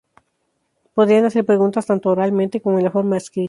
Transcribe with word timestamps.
Podrían 0.95 1.25
hacer 1.25 1.45
preguntas 1.45 1.85
tanto 1.85 2.09
oralmente 2.09 2.59
como 2.59 2.79
en 2.79 2.85
la 2.85 2.89
forma 2.89 3.17
escrita. 3.17 3.39